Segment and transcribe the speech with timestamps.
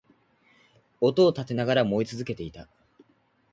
[0.99, 2.67] 音を立てながら燃え続けていた